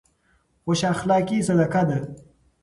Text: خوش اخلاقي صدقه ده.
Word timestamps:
خوش 0.63 0.81
اخلاقي 0.93 1.37
صدقه 1.47 1.83
ده. 1.89 1.99